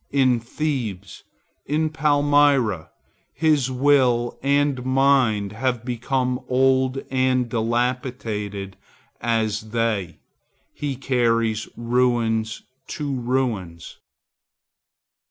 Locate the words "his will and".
3.35-4.83